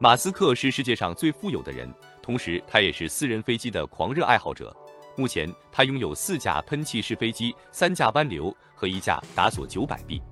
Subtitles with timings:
[0.00, 1.92] 马斯克是世界上最富有的人，
[2.22, 4.72] 同时他也是私人飞机的狂热爱好者。
[5.16, 10.22] 目前，他拥有四架喷气式飞机、三架湾流和一架达索九百 B。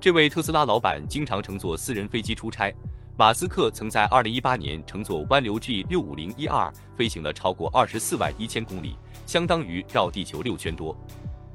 [0.00, 2.72] 这位特斯拉老板经常乘坐私人飞机出差。
[3.18, 8.96] 马斯克曾在2018年乘坐湾流 G650ER 飞行了超过24万一千公里，
[9.26, 10.96] 相当于绕地球六圈多。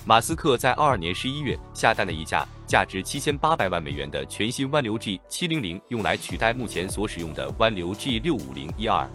[0.08, 9.08] 马斯克在22年11月下单了一架价值7800万美元的全新湾流 G700，用来取代目前所使用的湾流 G650ER。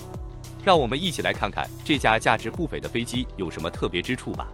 [0.64, 4.48] 让我们一起来看看这架价值不菲的飞机有什么特别之处吧。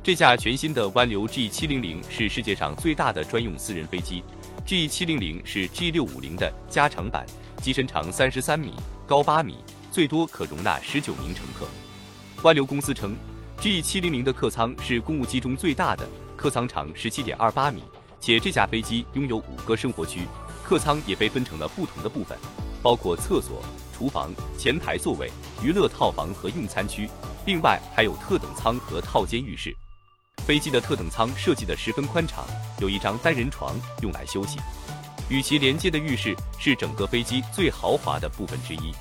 [0.00, 4.22] 这架全新的湾流 G700 是世界上最大的专用私人飞机。
[4.64, 7.26] G700 是 G650 的加长版，
[7.60, 8.74] 机身长三十三米，
[9.08, 9.56] 高八米，
[9.90, 11.66] 最多可容纳十九名乘客。
[12.42, 13.16] 湾流公司称
[13.60, 17.82] ，G700 的客舱是公务机中最大的，客舱长十七点二八米，
[18.20, 20.20] 且这架飞机拥有五个生活区，
[20.62, 22.38] 客舱也被分成了不同的部分，
[22.82, 23.62] 包括厕所。
[23.96, 25.30] 厨房、前排座位、
[25.62, 27.08] 娱乐套房和用餐区，
[27.46, 29.72] 另外还有特等舱和套间浴室。
[30.38, 32.44] 飞机的特等舱设计的十分宽敞，
[32.80, 34.58] 有一张单人床用来休息。
[35.28, 38.92] 与其连接的浴室是整个飞机最豪华的部分之一。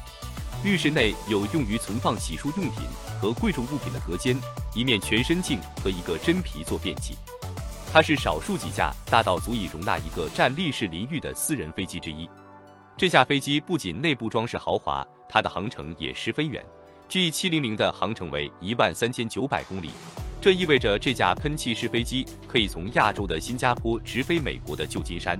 [0.64, 2.84] 浴室内有用于存放洗漱用品
[3.20, 4.40] 和贵重物品的隔间，
[4.74, 7.16] 一面全身镜和一个真皮坐便器。
[7.92, 12.30] 它是少数几架大到足以容纳一个站立式淋浴的私人飞机之一。
[12.96, 16.64] 这架飞机不仅内部装饰豪华，它的航程也十分远。
[17.10, 19.90] G700 的航程为一万三千九百公里，
[20.42, 25.38] 这意味着这架喷气式飞机可以从亚洲的新加坡直飞美国的旧金山。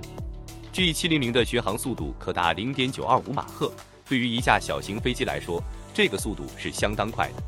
[0.74, 3.72] G700 的巡航速度可达零点九二五马赫，
[4.08, 7.42] 对于一架小型飞机来说，这个速度是相当快的。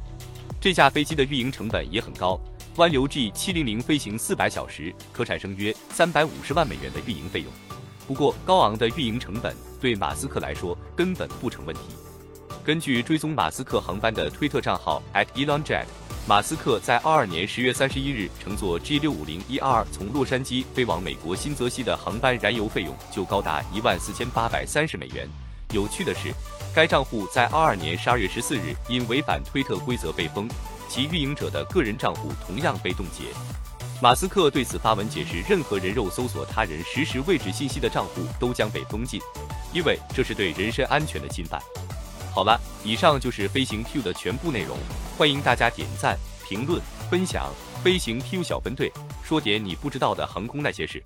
[0.60, 2.40] 这架飞机的运营成本也很高，
[2.76, 7.52] 湾流 G700 飞行四百小时可产生约三百五十万美元的运营费用。
[8.06, 11.82] 不过，高昂的运营成本对马斯克来说根本不成问题。
[12.64, 15.02] 根据追踪马斯克航班的推特账号
[15.34, 15.84] @ElonJet，
[16.26, 25.28] 马斯克在二二年十月三十一日乘坐 G650ER 从洛杉矶飞往美国新泽西的航班燃油费用就高达一万四千八百三十美元。
[25.72, 26.32] 有趣的是，
[26.74, 30.48] 该账户在二二年十二月十四日因违反推特规则被封，
[30.88, 33.24] 其运营者的个人账户同样被冻结。
[34.00, 39.20] 马斯克对此发文解释：任何人肉搜索他人实时位置信息的账户都将被封禁，
[39.72, 41.60] 因为这是对人身安全的侵犯。
[42.34, 44.76] 好了，以上就是飞行 Q 的全部内容，
[45.16, 46.16] 欢迎大家点赞、
[46.46, 47.50] 评论、分享。
[47.82, 51.02] 飞行 Q 小分队说点你不知道的航空那些事。